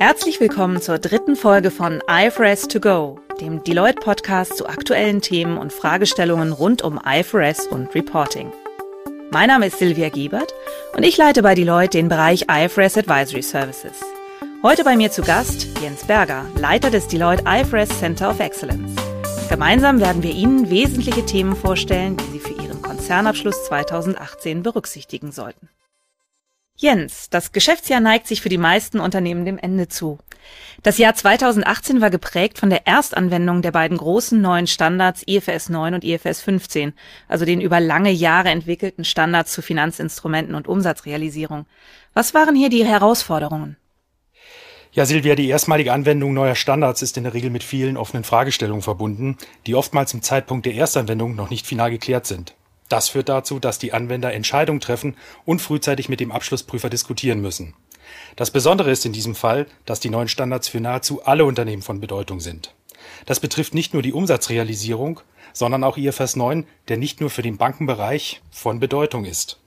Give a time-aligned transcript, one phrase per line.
[0.00, 5.58] Herzlich willkommen zur dritten Folge von IFRS to go, dem Deloitte Podcast zu aktuellen Themen
[5.58, 8.52] und Fragestellungen rund um IFRS und Reporting.
[9.32, 10.54] Mein Name ist Silvia Giebert
[10.96, 14.00] und ich leite bei Deloitte den Bereich IFRS Advisory Services.
[14.62, 18.94] Heute bei mir zu Gast Jens Berger, Leiter des Deloitte IFRS Center of Excellence.
[19.48, 25.68] Gemeinsam werden wir Ihnen wesentliche Themen vorstellen, die Sie für Ihren Konzernabschluss 2018 berücksichtigen sollten.
[26.80, 30.20] Jens, das Geschäftsjahr neigt sich für die meisten Unternehmen dem Ende zu.
[30.84, 35.94] Das Jahr 2018 war geprägt von der Erstanwendung der beiden großen neuen Standards IFS 9
[35.94, 36.92] und IFS 15,
[37.26, 41.66] also den über lange Jahre entwickelten Standards zu Finanzinstrumenten und Umsatzrealisierung.
[42.14, 43.76] Was waren hier die Herausforderungen?
[44.92, 48.82] Ja, Silvia, die erstmalige Anwendung neuer Standards ist in der Regel mit vielen offenen Fragestellungen
[48.82, 49.36] verbunden,
[49.66, 52.54] die oftmals im Zeitpunkt der Erstanwendung noch nicht final geklärt sind.
[52.88, 57.74] Das führt dazu, dass die Anwender Entscheidungen treffen und frühzeitig mit dem Abschlussprüfer diskutieren müssen.
[58.36, 62.00] Das Besondere ist in diesem Fall, dass die neuen Standards für nahezu alle Unternehmen von
[62.00, 62.74] Bedeutung sind.
[63.26, 65.20] Das betrifft nicht nur die Umsatzrealisierung,
[65.52, 69.60] sondern auch IFRS 9, der nicht nur für den Bankenbereich von Bedeutung ist.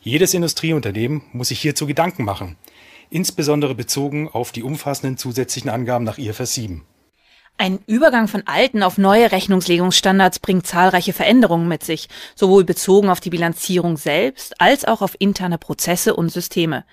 [0.00, 2.56] Jedes Industrieunternehmen muss sich hierzu Gedanken machen,
[3.10, 6.84] insbesondere bezogen auf die umfassenden zusätzlichen Angaben nach IFRS 7.
[7.64, 13.20] Ein Übergang von alten auf neue Rechnungslegungsstandards bringt zahlreiche Veränderungen mit sich, sowohl bezogen auf
[13.20, 16.84] die Bilanzierung selbst als auch auf interne Prozesse und Systeme.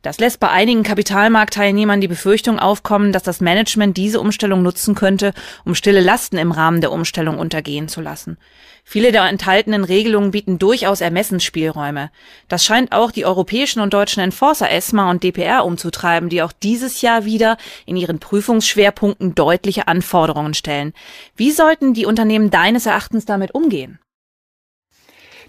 [0.00, 5.34] Das lässt bei einigen Kapitalmarktteilnehmern die Befürchtung aufkommen, dass das Management diese Umstellung nutzen könnte,
[5.64, 8.38] um stille Lasten im Rahmen der Umstellung untergehen zu lassen.
[8.84, 12.10] Viele der enthaltenen Regelungen bieten durchaus Ermessensspielräume.
[12.48, 17.00] Das scheint auch die europäischen und deutschen Enforcer ESMA und DPR umzutreiben, die auch dieses
[17.00, 20.92] Jahr wieder in ihren Prüfungsschwerpunkten deutliche Anforderungen stellen.
[21.36, 23.98] Wie sollten die Unternehmen deines Erachtens damit umgehen?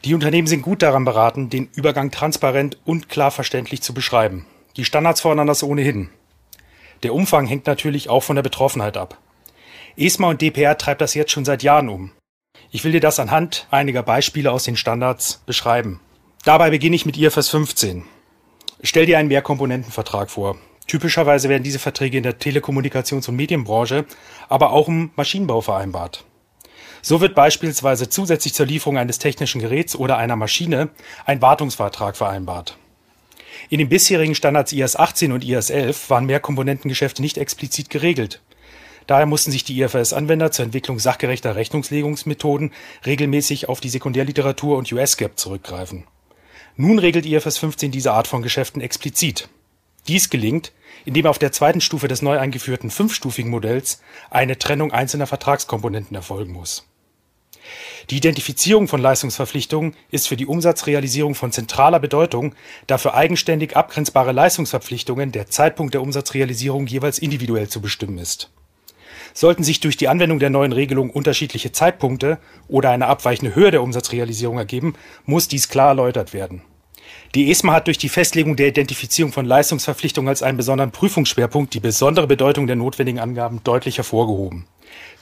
[0.06, 4.46] Die Unternehmen sind gut daran beraten, den Übergang transparent und klar verständlich zu beschreiben.
[4.76, 6.10] Die Standards fordern das ohnehin.
[7.04, 9.18] Der Umfang hängt natürlich auch von der Betroffenheit ab.
[9.96, 12.12] ESMA und DPR treibt das jetzt schon seit Jahren um.
[12.76, 16.00] Ich will dir das anhand einiger Beispiele aus den Standards beschreiben.
[16.44, 18.04] Dabei beginne ich mit IFRS 15.
[18.82, 20.58] Stell dir einen Mehrkomponentenvertrag vor.
[20.88, 24.06] Typischerweise werden diese Verträge in der Telekommunikations- und Medienbranche,
[24.50, 26.26] aber auch im Maschinenbau vereinbart.
[27.04, 30.90] So wird beispielsweise zusätzlich zur Lieferung eines technischen Geräts oder einer Maschine
[31.28, 32.80] ein Wartungsvertrag vereinbart.
[33.70, 38.42] In den bisherigen Standards IS 18 und IS 11 waren Mehrkomponentengeschäfte nicht explizit geregelt.
[39.08, 42.72] Daher mussten sich die IFRS-Anwender zur Entwicklung sachgerechter Rechnungslegungsmethoden
[43.06, 46.06] regelmäßig auf die Sekundärliteratur und US-GAAP zurückgreifen.
[46.76, 49.50] Nun regelt IFRS 15 diese Art von Geschäften explizit.
[50.08, 50.74] Dies gelingt,
[51.06, 56.54] indem auf der zweiten Stufe des neu eingeführten fünfstufigen Modells eine Trennung einzelner Vertragskomponenten erfolgen
[56.54, 56.86] muss
[58.10, 62.56] die Identifizierung von Leistungsverpflichtungen ist für die Umsatzrealisierung von zentraler Bedeutung,
[62.88, 68.52] da für eigenständig abgrenzbare Leistungsverpflichtungen der Zeitpunkt der Umsatzrealisierung jeweils individuell zu bestimmen ist.
[69.34, 73.82] Sollten sich durch die Anwendung der neuen Regelung unterschiedliche Zeitpunkte oder eine abweichende Höhe der
[73.82, 74.94] Umsatzrealisierung ergeben,
[75.26, 76.62] muss dies klar erläutert werden.
[77.36, 81.80] Die ESMA hat durch die Festlegung der Identifizierung von Leistungsverpflichtungen als einen besonderen Prüfungsschwerpunkt die
[81.80, 84.68] besondere Bedeutung der notwendigen Angaben deutlich hervorgehoben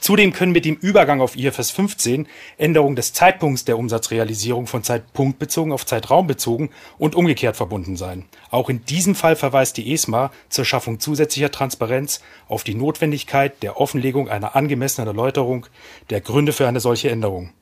[0.00, 2.26] Zudem können mit dem Übergang auf IFRS 15
[2.58, 8.24] Änderungen des Zeitpunkts der Umsatzrealisierung von zeitpunktbezogen auf zeitraumbezogen und umgekehrt verbunden sein.
[8.50, 13.80] Auch in diesem Fall verweist die ESMA zur Schaffung zusätzlicher Transparenz auf die Notwendigkeit der
[13.80, 15.66] Offenlegung einer angemessenen Erläuterung
[16.10, 17.52] der Gründe für eine solche Änderung.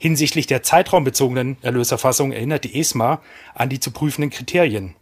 [0.00, 3.20] Hinsichtlich der zeitraumbezogenen Erlöserfassung erinnert die ESMA
[3.54, 4.94] an die zu prüfenden Kriterien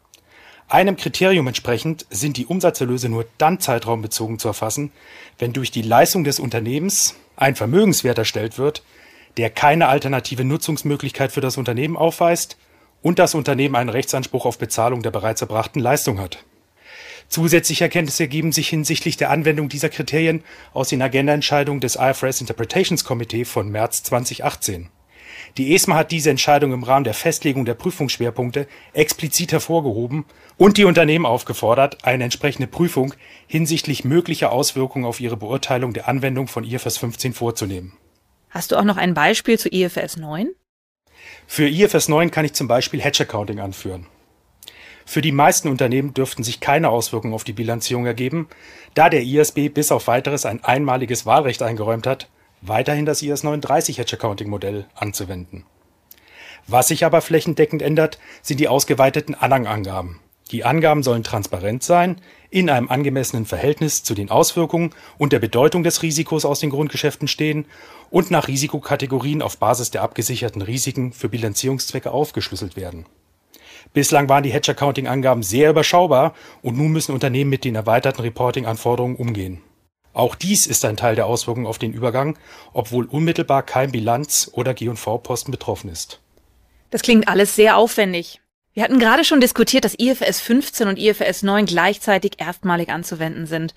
[0.69, 4.91] einem Kriterium entsprechend sind die Umsatzerlöse nur dann zeitraumbezogen zu erfassen,
[5.39, 8.83] wenn durch die Leistung des Unternehmens ein Vermögenswert erstellt wird,
[9.37, 12.57] der keine alternative Nutzungsmöglichkeit für das Unternehmen aufweist
[13.03, 16.45] und das Unternehmen einen Rechtsanspruch auf Bezahlung der bereits erbrachten Leistung hat.
[17.29, 23.05] Zusätzliche Erkenntnisse ergeben sich hinsichtlich der Anwendung dieser Kriterien aus den Agendaentscheidungen des IFRS Interpretations
[23.05, 24.89] Committee von März 2018.
[25.57, 30.25] Die ESMA hat diese Entscheidung im Rahmen der Festlegung der Prüfungsschwerpunkte explizit hervorgehoben
[30.57, 33.15] und die Unternehmen aufgefordert, eine entsprechende Prüfung
[33.47, 37.93] hinsichtlich möglicher Auswirkungen auf ihre Beurteilung der Anwendung von IFRS 15 vorzunehmen.
[38.51, 40.51] Hast du auch noch ein Beispiel zu IFRS 9?
[41.47, 44.07] Für IFRS 9 kann ich zum Beispiel Hedge Accounting anführen.
[45.09, 48.49] Für die meisten Unternehmen dürften sich keine Auswirkungen auf die Bilanzierung ergeben,
[48.95, 52.29] da der ISB bis auf weiteres ein einmaliges Wahlrecht eingeräumt hat
[52.61, 55.65] weiterhin das IS 39 Hedge Accounting Modell anzuwenden.
[56.67, 60.21] Was sich aber flächendeckend ändert, sind die ausgeweiteten Anhangangaben.
[60.53, 62.21] Die Angaben sollen transparent sein,
[62.51, 67.27] in einem angemessenen Verhältnis zu den Auswirkungen und der Bedeutung des Risikos aus den Grundgeschäften
[67.27, 67.67] stehen
[68.11, 73.07] und nach Risikokategorien auf Basis der abgesicherten Risiken für Bilanzierungszwecke aufgeschlüsselt werden.
[73.93, 78.23] Bislang waren die Hedge Accounting Angaben sehr überschaubar und nun müssen Unternehmen mit den erweiterten
[78.23, 79.63] Reporting Anforderungen umgehen.
[80.17, 82.39] Auch dies ist ein Teil der Auswirkungen auf den Übergang,
[82.73, 86.21] obwohl unmittelbar kein Bilanz- oder G&V-Posten betroffen ist.
[86.89, 88.41] Das klingt alles sehr aufwendig.
[88.73, 93.75] Wir hatten gerade schon diskutiert, dass IFRS 15 und IFRS 9 gleichzeitig erstmalig anzuwenden sind.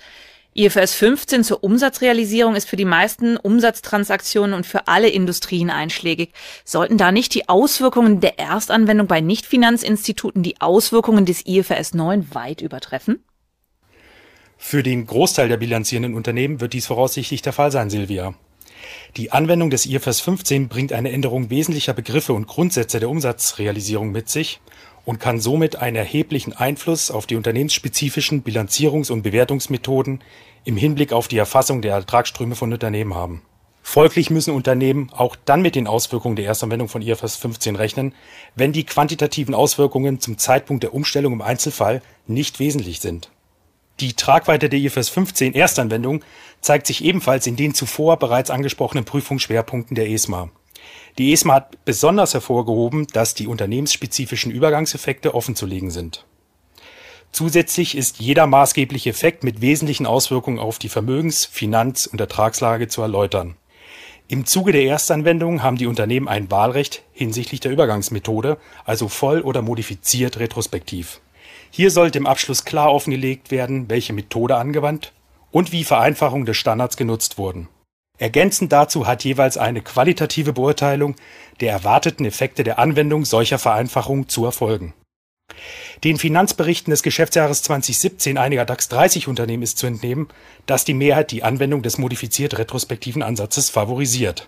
[0.53, 6.31] IFRS 15 zur Umsatzrealisierung ist für die meisten Umsatztransaktionen und für alle Industrien einschlägig.
[6.63, 12.62] Sollten da nicht die Auswirkungen der Erstanwendung bei Nichtfinanzinstituten die Auswirkungen des IFRS 9 weit
[12.62, 13.25] übertreffen?
[14.62, 18.36] Für den Großteil der bilanzierenden Unternehmen wird dies voraussichtlich der Fall sein, Silvia.
[19.16, 24.30] Die Anwendung des IFRS 15 bringt eine Änderung wesentlicher Begriffe und Grundsätze der Umsatzrealisierung mit
[24.30, 24.60] sich
[25.06, 30.22] und kann somit einen erheblichen Einfluss auf die unternehmensspezifischen Bilanzierungs- und Bewertungsmethoden
[30.66, 33.42] im Hinblick auf die Erfassung der Ertragsströme von Unternehmen haben.
[33.82, 38.14] Folglich müssen Unternehmen auch dann mit den Auswirkungen der Erstanwendung von IFRS 15 rechnen,
[38.56, 43.32] wenn die quantitativen Auswirkungen zum Zeitpunkt der Umstellung im Einzelfall nicht wesentlich sind
[44.00, 46.24] die Tragweite der IFRS 15 Erstanwendung
[46.62, 50.50] zeigt sich ebenfalls in den zuvor bereits angesprochenen Prüfungsschwerpunkten der ESMA.
[51.18, 56.25] Die ESMA hat besonders hervorgehoben, dass die unternehmensspezifischen Übergangseffekte offenzulegen sind.
[57.31, 63.01] Zusätzlich ist jeder maßgebliche Effekt mit wesentlichen Auswirkungen auf die Vermögens-, Finanz- und Ertragslage zu
[63.01, 63.56] erläutern.
[64.28, 69.62] Im Zuge der Erstanwendung haben die Unternehmen ein Wahlrecht hinsichtlich der Übergangsmethode, also voll oder
[69.62, 71.19] modifiziert retrospektiv.
[71.71, 75.13] Hier sollte im Abschluss klar offengelegt werden, welche Methode angewandt
[75.51, 77.68] und wie Vereinfachungen des Standards genutzt wurden.
[78.18, 81.16] Ergänzend dazu hat jeweils eine qualitative Beurteilung
[81.62, 84.94] der erwarteten Effekte der Anwendung solcher Vereinfachungen zu erfolgen.
[86.04, 90.27] Den Finanzberichten des Geschäftsjahres 2017 einiger DAX 30 Unternehmen ist zu entnehmen,
[90.65, 94.48] dass die Mehrheit die Anwendung des modifiziert retrospektiven Ansatzes favorisiert.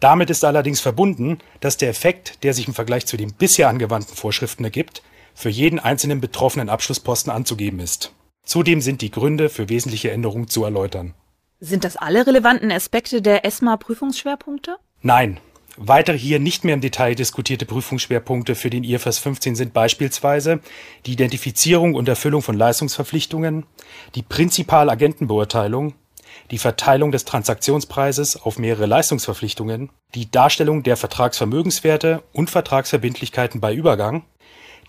[0.00, 4.14] Damit ist allerdings verbunden, dass der Effekt, der sich im Vergleich zu den bisher angewandten
[4.14, 5.02] Vorschriften ergibt,
[5.38, 8.12] für jeden einzelnen betroffenen Abschlussposten anzugeben ist.
[8.44, 11.14] Zudem sind die Gründe für wesentliche Änderungen zu erläutern.
[11.60, 14.78] Sind das alle relevanten Aspekte der ESMA-Prüfungsschwerpunkte?
[15.00, 15.38] Nein.
[15.76, 20.58] Weitere hier nicht mehr im Detail diskutierte Prüfungsschwerpunkte für den IFRS 15 sind beispielsweise
[21.06, 23.64] die Identifizierung und Erfüllung von Leistungsverpflichtungen,
[24.16, 25.94] die Prinzipalagentenbeurteilung,
[26.50, 34.24] die Verteilung des Transaktionspreises auf mehrere Leistungsverpflichtungen, die Darstellung der Vertragsvermögenswerte und Vertragsverbindlichkeiten bei Übergang,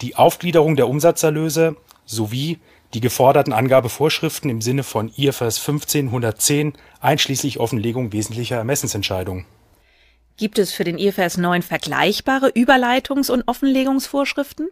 [0.02, 1.76] die Aufgliederung der Umsatzerlöse
[2.06, 2.60] sowie
[2.94, 9.46] die geforderten Angabevorschriften im Sinne von IFRS 15 110 einschließlich Offenlegung wesentlicher Ermessensentscheidungen.
[10.38, 14.70] Gibt es für den IFRS 9 vergleichbare Überleitungs- und Offenlegungsvorschriften?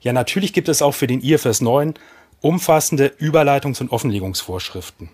[0.00, 1.94] Ja, natürlich gibt es auch für den IFRS 9
[2.40, 5.08] umfassende Überleitungs- und Offenlegungsvorschriften.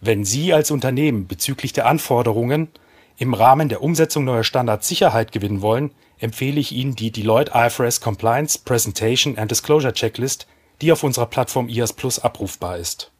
[0.00, 2.68] Wenn Sie als Unternehmen bezüglich der Anforderungen
[3.16, 8.00] im Rahmen der Umsetzung neuer Standards Sicherheit gewinnen wollen, empfehle ich Ihnen die Deloitte IFRS
[8.00, 10.46] Compliance Presentation and Disclosure Checklist,
[10.80, 13.12] die auf unserer Plattform IAS Plus abrufbar ist.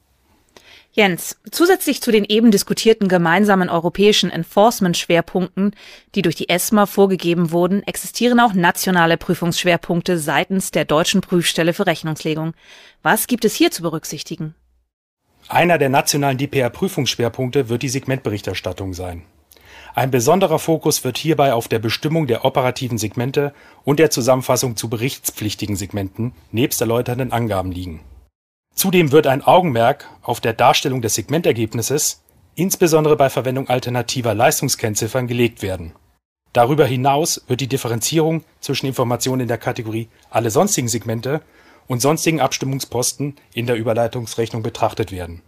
[0.94, 5.74] Jens, zusätzlich zu den eben diskutierten gemeinsamen europäischen Enforcement-Schwerpunkten,
[6.14, 11.86] die durch die ESMA vorgegeben wurden, existieren auch nationale Prüfungsschwerpunkte seitens der deutschen Prüfstelle für
[11.86, 12.52] Rechnungslegung.
[13.02, 14.54] Was gibt es hier zu berücksichtigen?
[15.48, 19.22] Einer der nationalen DPR-Prüfungsschwerpunkte wird die Segmentberichterstattung sein.
[19.94, 23.52] Ein besonderer Fokus wird hierbei auf der Bestimmung der operativen Segmente
[23.84, 28.00] und der Zusammenfassung zu berichtspflichtigen Segmenten nebst erläuternden Angaben liegen.
[28.74, 32.22] Zudem wird ein Augenmerk auf der Darstellung des Segmentergebnisses,
[32.54, 35.92] insbesondere bei Verwendung alternativer Leistungskennziffern, gelegt werden.
[36.54, 41.42] Darüber hinaus wird die Differenzierung zwischen Informationen in der Kategorie Alle sonstigen Segmente
[41.86, 45.42] und sonstigen Abstimmungsposten in der Überleitungsrechnung betrachtet werden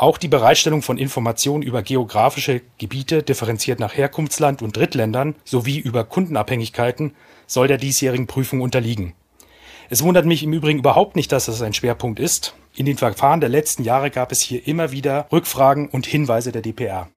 [0.00, 6.04] auch die Bereitstellung von Informationen über geografische Gebiete differenziert nach Herkunftsland und Drittländern sowie über
[6.04, 7.14] Kundenabhängigkeiten
[7.46, 9.14] soll der diesjährigen Prüfung unterliegen.
[9.90, 12.54] Es wundert mich im Übrigen überhaupt nicht, dass das ein Schwerpunkt ist.
[12.74, 16.62] In den Verfahren der letzten Jahre gab es hier immer wieder Rückfragen und Hinweise der
[16.62, 17.08] dpr.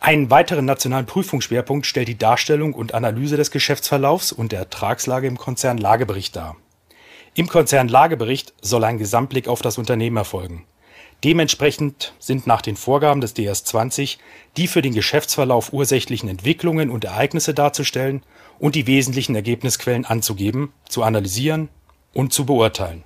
[0.00, 5.38] Einen weiteren nationalen Prüfungsschwerpunkt stellt die Darstellung und Analyse des Geschäftsverlaufs und der Ertragslage im
[5.38, 6.56] Konzern Lagebericht dar.
[7.34, 10.66] Im Konzern Lagebericht soll ein Gesamtblick auf das Unternehmen erfolgen
[11.22, 14.18] Dementsprechend sind nach den Vorgaben des DS-20
[14.56, 18.22] die für den Geschäftsverlauf ursächlichen Entwicklungen und Ereignisse darzustellen
[18.58, 21.68] und die wesentlichen Ergebnisquellen anzugeben, zu analysieren
[22.14, 23.04] und zu beurteilen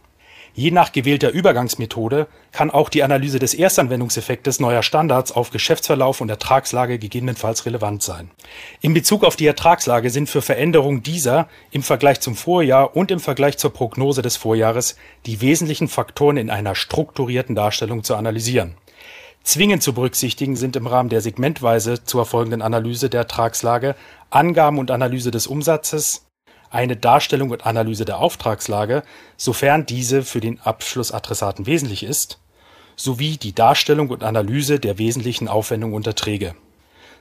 [0.56, 6.28] Je nach gewählter Übergangsmethode kann auch die Analyse des Erstanwendungseffektes neuer Standards auf Geschäftsverlauf und
[6.28, 8.30] Ertragslage gegebenenfalls relevant sein.
[8.80, 13.18] In Bezug auf die Ertragslage sind für Veränderungen dieser im Vergleich zum Vorjahr und im
[13.18, 14.96] Vergleich zur Prognose des Vorjahres
[15.26, 18.76] die wesentlichen Faktoren in einer strukturierten Darstellung zu analysieren.
[19.42, 23.96] Zwingend zu berücksichtigen sind im Rahmen der segmentweise zu erfolgenden Analyse der Ertragslage
[24.30, 26.24] Angaben und Analyse des Umsatzes,
[26.75, 29.02] eine Darstellung und Analyse der Auftragslage,
[29.37, 32.38] sofern diese für den Abschlussadressaten wesentlich ist,
[32.97, 36.54] sowie die Darstellung und Analyse der wesentlichen Aufwendungen und Erträge.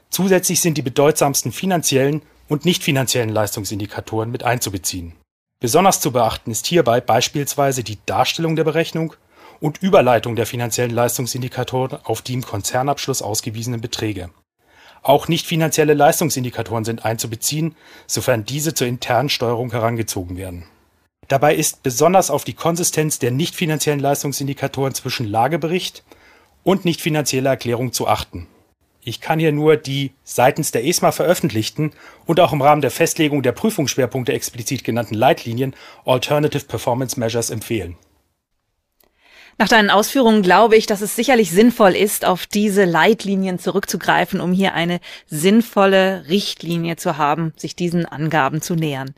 [0.10, 5.14] Zusätzlich sind die bedeutsamsten finanziellen und nicht finanziellen Leistungsindikatoren mit einzubeziehen.
[5.60, 9.14] Besonders zu beachten ist hierbei beispielsweise die Darstellung der Berechnung
[9.60, 14.30] und Überleitung der finanziellen Leistungsindikatoren auf die im Konzernabschluss ausgewiesenen Beträge.
[15.04, 17.76] Auch nicht finanzielle Leistungsindikatoren sind einzubeziehen,
[18.08, 20.64] sofern diese zur internen Steuerung herangezogen werden.
[21.28, 26.04] Dabei ist besonders auf die Konsistenz der nicht finanziellen Leistungsindikatoren zwischen Lagebericht
[26.64, 28.48] und nicht finanzieller Erklärung zu achten.
[29.06, 31.92] Ich kann hier nur die seitens der ESMA veröffentlichten
[32.26, 37.98] und auch im Rahmen der Festlegung der Prüfungsschwerpunkte explizit genannten Leitlinien Alternative Performance Measures empfehlen.
[39.58, 44.52] Nach deinen Ausführungen glaube ich, dass es sicherlich sinnvoll ist, auf diese Leitlinien zurückzugreifen, um
[44.52, 49.14] hier eine sinnvolle Richtlinie zu haben, sich diesen Angaben zu nähern.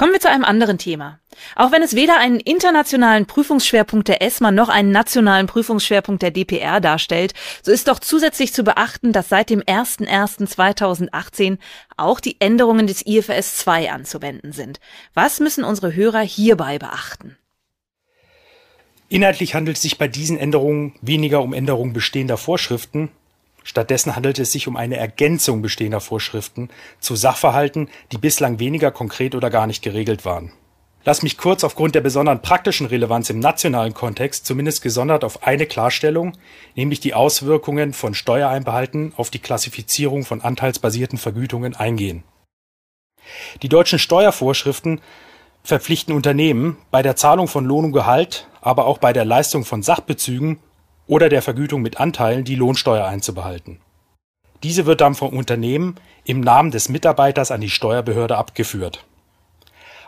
[0.00, 1.20] Kommen wir zu einem anderen Thema.
[1.56, 6.80] Auch wenn es weder einen internationalen Prüfungsschwerpunkt der ESMA noch einen nationalen Prüfungsschwerpunkt der DPR
[6.80, 11.58] darstellt, so ist doch zusätzlich zu beachten, dass seit dem 01.01.2018
[11.98, 14.80] auch die Änderungen des IFRS 2 anzuwenden sind.
[15.12, 17.36] Was müssen unsere Hörer hierbei beachten?
[19.10, 23.10] Inhaltlich handelt es sich bei diesen Änderungen weniger um Änderungen bestehender Vorschriften,
[23.62, 29.34] Stattdessen handelt es sich um eine Ergänzung bestehender Vorschriften zu Sachverhalten, die bislang weniger konkret
[29.34, 30.52] oder gar nicht geregelt waren.
[31.04, 35.66] Lass mich kurz aufgrund der besonderen praktischen Relevanz im nationalen Kontext zumindest gesondert auf eine
[35.66, 36.36] Klarstellung,
[36.74, 42.22] nämlich die Auswirkungen von Steuereinbehalten auf die Klassifizierung von anteilsbasierten Vergütungen eingehen.
[43.62, 45.00] Die deutschen Steuervorschriften
[45.62, 49.82] verpflichten Unternehmen, bei der Zahlung von Lohn und Gehalt, aber auch bei der Leistung von
[49.82, 50.58] Sachbezügen
[51.06, 53.80] oder der Vergütung mit Anteilen die Lohnsteuer einzubehalten.
[54.62, 59.04] Diese wird dann vom Unternehmen im Namen des Mitarbeiters an die Steuerbehörde abgeführt.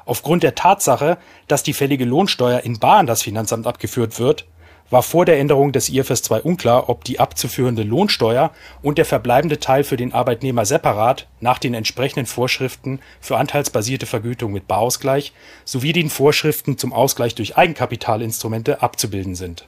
[0.04, 1.16] Aufgrund der Tatsache,
[1.48, 4.46] dass die fällige Lohnsteuer in bar an das Finanzamt abgeführt wird,
[4.92, 9.58] war vor der Änderung des IFRS 2 unklar, ob die abzuführende Lohnsteuer und der verbleibende
[9.58, 15.32] Teil für den Arbeitnehmer separat nach den entsprechenden Vorschriften für anteilsbasierte Vergütung mit Barausgleich
[15.64, 19.66] sowie den Vorschriften zum Ausgleich durch Eigenkapitalinstrumente abzubilden sind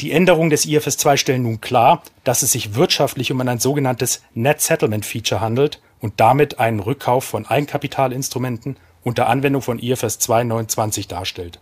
[0.00, 4.22] die Änderungen des IFRS 2 stellen nun klar, dass es sich wirtschaftlich um ein sogenanntes
[4.34, 10.44] Net Settlement Feature handelt und damit einen Rückkauf von Eigenkapitalinstrumenten unter Anwendung von IFRS 2
[10.44, 11.60] 29 darstellt.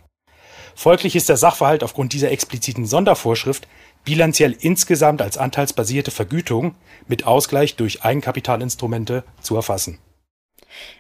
[0.74, 3.68] Folglich ist der Sachverhalt aufgrund dieser expliziten Sondervorschrift
[4.04, 6.74] bilanziell insgesamt als anteilsbasierte Vergütung
[7.08, 9.98] mit Ausgleich durch Eigenkapitalinstrumente zu erfassen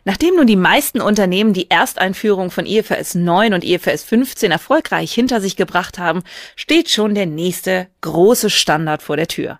[0.04, 5.40] Nachdem nun die meisten Unternehmen die Ersteinführung von IFRS 9 und IFRS 15 erfolgreich hinter
[5.40, 6.22] sich gebracht haben,
[6.56, 9.58] steht schon der nächste große Standard vor der Tür.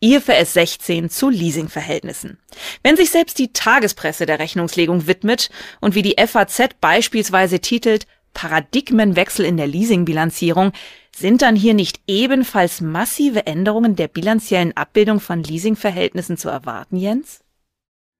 [0.00, 2.38] IFRS 16 zu Leasingverhältnissen.
[2.82, 5.48] Wenn sich selbst die Tagespresse der Rechnungslegung widmet
[5.80, 10.72] und wie die FAZ beispielsweise titelt Paradigmenwechsel in der Leasingbilanzierung,
[11.14, 17.40] sind dann hier nicht ebenfalls massive Änderungen der bilanziellen Abbildung von Leasingverhältnissen zu erwarten, Jens?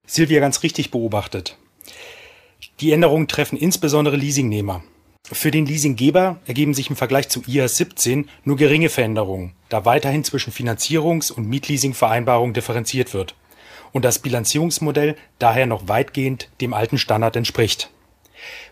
[0.07, 1.57] Silvia ganz richtig beobachtet.
[2.81, 4.83] Die Änderungen treffen insbesondere Leasingnehmer.
[5.31, 10.25] Für den Leasinggeber ergeben sich im Vergleich zu IAS 17 nur geringe Veränderungen, da weiterhin
[10.25, 13.35] zwischen Finanzierungs- und Mietleasingvereinbarungen differenziert wird
[13.93, 17.91] und das Bilanzierungsmodell daher noch weitgehend dem alten Standard entspricht.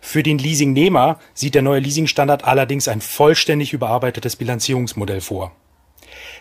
[0.00, 5.52] Für den Leasingnehmer sieht der neue Leasingstandard allerdings ein vollständig überarbeitetes Bilanzierungsmodell vor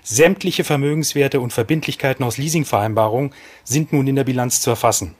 [0.03, 3.33] Sämtliche Vermögenswerte und Verbindlichkeiten aus Leasingvereinbarungen
[3.63, 5.15] sind nun in der Bilanz zu erfassen.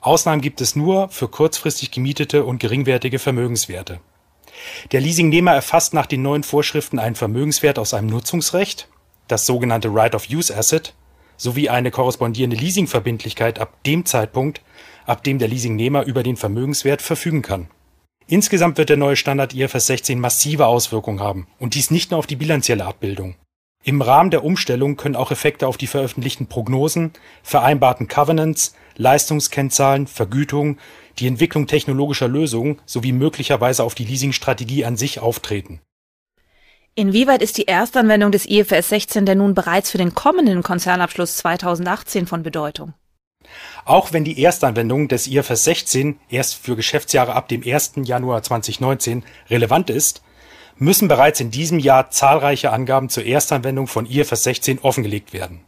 [0.00, 4.00] Ausnahmen gibt es nur für kurzfristig gemietete und geringwertige Vermögenswerte.
[4.92, 8.88] Der Leasingnehmer erfasst nach den neuen Vorschriften einen Vermögenswert aus einem Nutzungsrecht,
[9.28, 10.94] das sogenannte Right of Use Asset,
[11.36, 14.62] sowie eine korrespondierende Leasingverbindlichkeit ab dem Zeitpunkt,
[15.06, 17.68] ab dem der Leasingnehmer über den Vermögenswert verfügen kann.
[18.26, 22.26] Insgesamt wird der neue Standard IFRS 16 massive Auswirkungen haben und dies nicht nur auf
[22.26, 23.36] die bilanzielle Abbildung.
[23.84, 27.12] Im Rahmen der Umstellung können auch Effekte auf die veröffentlichten Prognosen,
[27.44, 30.78] vereinbarten Covenants, Leistungskennzahlen, Vergütung,
[31.20, 35.80] die Entwicklung technologischer Lösungen sowie möglicherweise auf die Leasingstrategie an sich auftreten.
[36.96, 42.26] Inwieweit ist die Erstanwendung des IFRS 16 denn nun bereits für den kommenden Konzernabschluss 2018
[42.26, 42.94] von Bedeutung?
[43.84, 47.92] Auch wenn die Erstanwendung des IFRS 16 erst für Geschäftsjahre ab dem 1.
[48.04, 50.22] Januar 2019 relevant ist,
[50.78, 55.60] müssen bereits in diesem Jahr zahlreiche Angaben zur Erstanwendung von IFRS 16 offengelegt werden.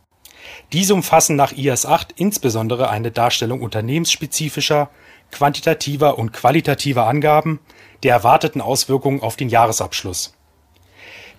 [0.73, 4.90] Diese umfassen nach IAS 8 insbesondere eine Darstellung unternehmensspezifischer,
[5.30, 7.61] quantitativer und qualitativer Angaben
[8.02, 10.35] der erwarteten Auswirkungen auf den Jahresabschluss.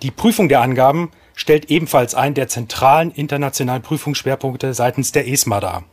[0.02, 5.84] Die Prüfung der Angaben stellt ebenfalls einen der zentralen internationalen Prüfungsschwerpunkte seitens der ESMA dar.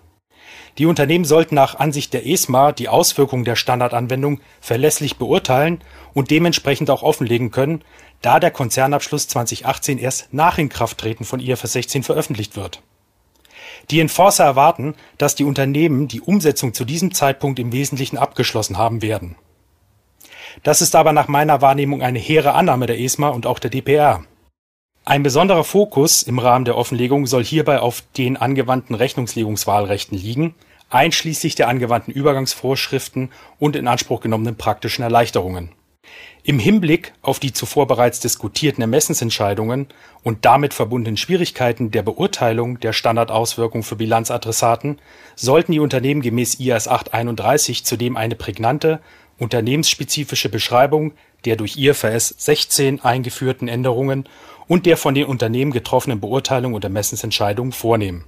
[0.79, 6.91] Die Unternehmen sollten nach Ansicht der ESMA die Auswirkungen der Standardanwendung verlässlich beurteilen und dementsprechend
[6.91, 7.83] auch offenlegen können,
[8.23, 12.83] da der Konzernabschluss 2018 erst nach Inkrafttreten von IFRS 16 veröffentlicht wird.
[13.91, 19.03] Die Enforcer erwarten, dass die Unternehmen die Umsetzung zu diesem Zeitpunkt im Wesentlichen abgeschlossen haben
[19.03, 19.37] werden.
[20.63, 24.25] Das ist aber nach meiner Wahrnehmung eine hehre Annahme der ESMA und auch der DPR.
[25.09, 30.57] Ein besonderer Fokus im Rahmen der Offenlegung soll hierbei auf den angewandten Rechnungslegungswahlrechten liegen,
[30.91, 35.71] einschließlich der angewandten Übergangsvorschriften und in Anspruch genommenen praktischen Erleichterungen.
[36.43, 39.87] Im Hinblick auf die zuvor bereits diskutierten Ermessensentscheidungen
[40.25, 44.99] und damit verbundenen Schwierigkeiten der Beurteilung der Standardauswirkung für Bilanzadressaten
[45.37, 48.99] sollten die Unternehmen gemäß IAS 831 zudem eine prägnante
[49.39, 51.13] unternehmensspezifische Beschreibung
[51.45, 54.29] der durch IFRS 16 eingeführten Änderungen
[54.69, 58.25] und der von den Unternehmen getroffenen Beurteilung und Ermessensentscheidungen vornehmen.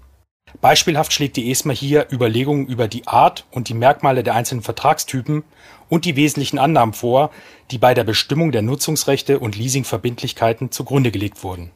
[0.61, 5.45] Beispielhaft schlägt die ESMA hier Überlegungen über die Art und die Merkmale der einzelnen Vertragstypen
[5.88, 7.30] und die wesentlichen Annahmen vor,
[7.71, 11.71] die bei der Bestimmung der Nutzungsrechte und Leasingverbindlichkeiten zugrunde gelegt wurden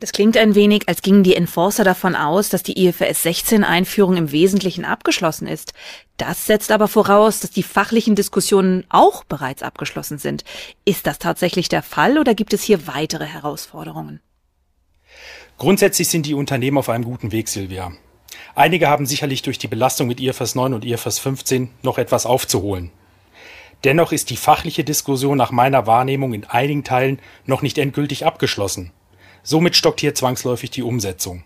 [0.00, 4.16] das klingt ein wenig, als gingen die Enforcer davon aus, dass die IFRS 16 Einführung
[4.16, 5.72] im Wesentlichen abgeschlossen ist.
[6.16, 10.44] Das setzt aber voraus, dass die fachlichen Diskussionen auch bereits abgeschlossen sind.
[10.84, 14.20] Ist das tatsächlich der Fall oder gibt es hier weitere Herausforderungen?
[15.58, 17.92] Grundsätzlich sind die Unternehmen auf einem guten Weg, Silvia.
[18.56, 22.90] Einige haben sicherlich durch die Belastung mit IFRS 9 und IFRS 15 noch etwas aufzuholen.
[23.84, 28.92] Dennoch ist die fachliche Diskussion nach meiner Wahrnehmung in einigen Teilen noch nicht endgültig abgeschlossen.
[29.44, 31.44] Somit stockt hier zwangsläufig die Umsetzung.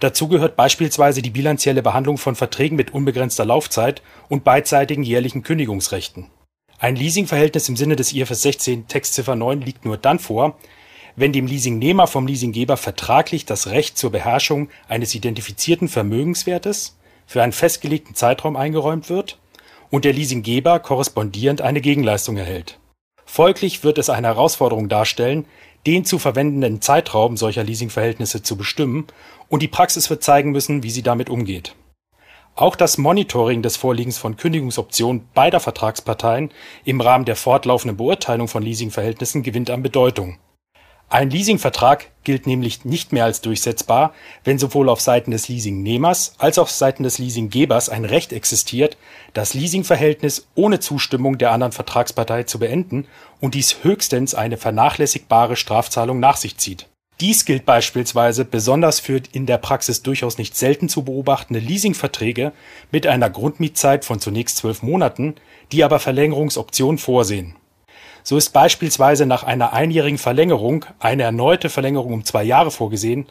[0.00, 6.30] Dazu gehört beispielsweise die bilanzielle Behandlung von Verträgen mit unbegrenzter Laufzeit und beidseitigen jährlichen Kündigungsrechten.
[6.80, 10.58] Ein Leasingverhältnis im Sinne des IFRS 16 Textziffer 9 liegt nur dann vor,
[11.16, 17.52] wenn dem Leasingnehmer vom Leasinggeber vertraglich das Recht zur Beherrschung eines identifizierten Vermögenswertes für einen
[17.52, 19.38] festgelegten Zeitraum eingeräumt wird
[19.90, 22.78] und der Leasinggeber korrespondierend eine Gegenleistung erhält.
[23.26, 25.44] Folglich wird es eine Herausforderung darstellen,
[25.88, 29.06] den zu verwendenden Zeitraum solcher Leasingverhältnisse zu bestimmen
[29.48, 31.74] und die Praxis wird zeigen müssen, wie sie damit umgeht.
[32.54, 36.50] Auch das Monitoring des Vorliegens von Kündigungsoptionen beider Vertragsparteien
[36.84, 40.36] im Rahmen der fortlaufenden Beurteilung von Leasingverhältnissen gewinnt an Bedeutung
[41.10, 44.12] ein Leasingvertrag gilt nämlich nicht mehr als durchsetzbar,
[44.44, 48.98] wenn sowohl auf Seiten des Leasingnehmers als auch auf Seiten des Leasinggebers ein Recht existiert,
[49.32, 53.06] das Leasingverhältnis ohne Zustimmung der anderen Vertragspartei zu beenden
[53.40, 56.86] und dies höchstens eine vernachlässigbare Strafzahlung nach sich zieht.
[57.20, 62.52] Dies gilt beispielsweise besonders für in der Praxis durchaus nicht selten zu beobachtende Leasingverträge
[62.92, 65.36] mit einer Grundmietzeit von zunächst zwölf Monaten,
[65.72, 67.54] die aber Verlängerungsoptionen vorsehen
[68.28, 73.24] so ist beispielsweise nach einer einjährigen Verlängerung eine erneute Verlängerung um zwei Jahre vorgesehen,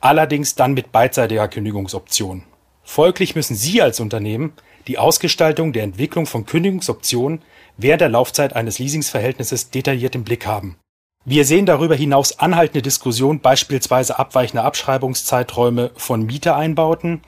[0.00, 2.44] allerdings dann mit beidseitiger Kündigungsoption.
[2.82, 4.54] Folglich müssen Sie als Unternehmen
[4.86, 7.42] die Ausgestaltung der Entwicklung von Kündigungsoptionen
[7.76, 10.78] während der Laufzeit eines Leasingsverhältnisses detailliert im Blick haben.
[11.26, 17.20] Wir sehen darüber hinaus anhaltende Diskussionen, beispielsweise abweichende Abschreibungszeiträume von Mietereinbauten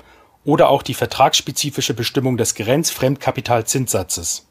[0.47, 4.47] oder auch die vertragsspezifische Bestimmung des Grenzfremdkapitalzinssatzes.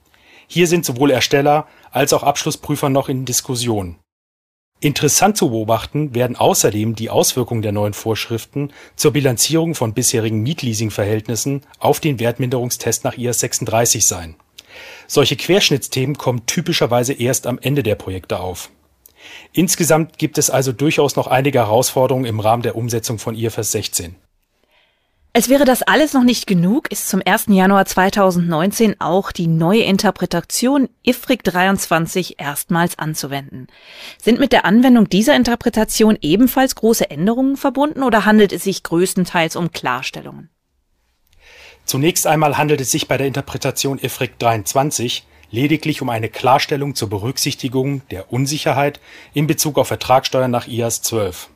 [0.54, 3.98] Hier sind sowohl Ersteller als auch Abschlussprüfer noch in Diskussion.
[4.80, 11.62] Interessant zu beobachten werden außerdem die Auswirkungen der neuen Vorschriften zur Bilanzierung von bisherigen Mietleasing-Verhältnissen
[11.78, 14.36] auf den Wertminderungstest nach IAS 36 sein.
[15.06, 18.72] Solche Querschnittsthemen kommen typischerweise erst am Ende der Projekte auf.
[19.54, 24.16] Insgesamt gibt es also durchaus noch einige Herausforderungen im Rahmen der Umsetzung von IFRS 16.
[25.34, 27.46] Als wäre das alles noch nicht genug, ist zum 1.
[27.48, 33.68] Januar 2019 auch die neue Interpretation IFRIC 23 erstmals anzuwenden.
[34.22, 39.56] Sind mit der Anwendung dieser Interpretation ebenfalls große Änderungen verbunden oder handelt es sich größtenteils
[39.56, 40.50] um Klarstellungen?
[41.86, 47.10] Zunächst einmal handelt es sich bei der Interpretation IFRIC 23 lediglich um eine Klarstellung zur
[47.10, 49.00] Berücksichtigung der Unsicherheit
[49.34, 51.50] in Bezug auf Ertragssteuern nach IAS 12.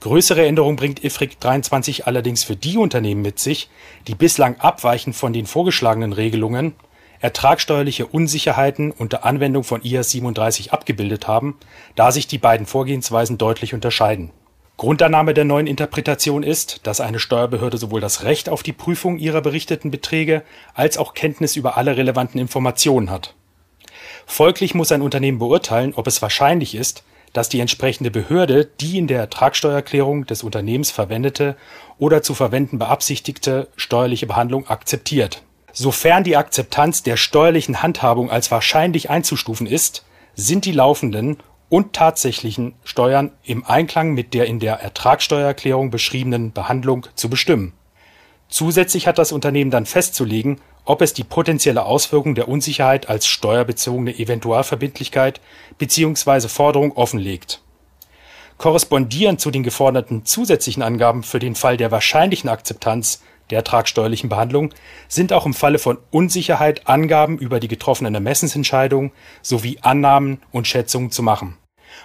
[0.00, 3.68] Größere Änderungen bringt IFRIC 23 allerdings für die Unternehmen mit sich,
[4.06, 6.74] die bislang abweichend von den vorgeschlagenen Regelungen
[7.20, 11.58] ertragsteuerliche Unsicherheiten unter Anwendung von IAS 37 abgebildet haben,
[11.96, 14.30] da sich die beiden Vorgehensweisen deutlich unterscheiden.
[14.76, 19.40] Grundannahme der neuen Interpretation ist, dass eine Steuerbehörde sowohl das Recht auf die Prüfung ihrer
[19.40, 23.34] berichteten Beträge als auch Kenntnis über alle relevanten Informationen hat.
[24.24, 29.06] Folglich muss ein Unternehmen beurteilen, ob es wahrscheinlich ist dass die entsprechende Behörde die in
[29.06, 31.56] der Ertragsteuererklärung des Unternehmens verwendete
[31.98, 35.42] oder zu verwenden beabsichtigte steuerliche Behandlung akzeptiert.
[35.72, 41.38] Sofern die Akzeptanz der steuerlichen Handhabung als wahrscheinlich einzustufen ist, sind die laufenden
[41.68, 47.74] und tatsächlichen Steuern im Einklang mit der in der Ertragsteuererklärung beschriebenen Behandlung zu bestimmen.
[48.48, 54.18] Zusätzlich hat das Unternehmen dann festzulegen, ob es die potenzielle Auswirkung der Unsicherheit als steuerbezogene
[54.18, 55.38] Eventualverbindlichkeit
[55.76, 56.48] bzw.
[56.48, 57.60] Forderung offenlegt.
[58.56, 64.72] Korrespondierend zu den geforderten zusätzlichen Angaben für den Fall der wahrscheinlichen Akzeptanz der ertragsteuerlichen Behandlung
[65.08, 71.10] sind auch im Falle von Unsicherheit Angaben über die getroffenen Ermessensentscheidungen sowie Annahmen und Schätzungen
[71.10, 71.58] zu machen,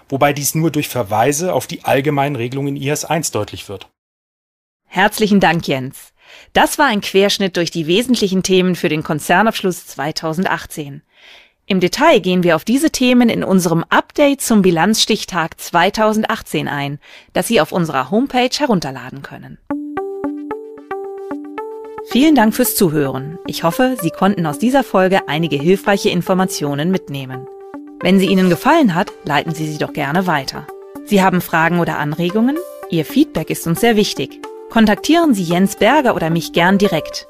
[0.10, 3.90] wobei dies nur durch Verweise auf die allgemeinen Regelungen IAS 1 deutlich wird.
[4.88, 6.13] Herzlichen Dank, Jens.
[6.54, 11.02] Das war ein Querschnitt durch die wesentlichen Themen für den Konzernabschluss 2018.
[11.66, 17.00] Im Detail gehen wir auf diese Themen in unserem Update zum Bilanzstichtag 2018 ein,
[17.32, 19.58] das Sie auf unserer Homepage herunterladen können.
[22.12, 23.40] Vielen Dank fürs Zuhören.
[23.48, 27.48] Ich hoffe, Sie konnten aus dieser Folge einige hilfreiche Informationen mitnehmen.
[28.02, 30.68] Wenn sie Ihnen gefallen hat, leiten Sie sie doch gerne weiter.
[31.06, 32.58] Sie haben Fragen oder Anregungen?
[32.92, 34.42] Ihr Feedback ist uns sehr wichtig.
[34.74, 37.28] Kontaktieren Sie Jens Berger oder mich gern direkt.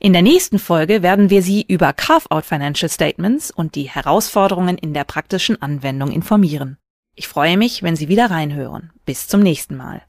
[0.00, 4.94] In der nächsten Folge werden wir Sie über Carve-out Financial Statements und die Herausforderungen in
[4.94, 6.78] der praktischen Anwendung informieren.
[7.14, 8.90] Ich freue mich, wenn Sie wieder reinhören.
[9.04, 10.00] Bis zum nächsten Mal.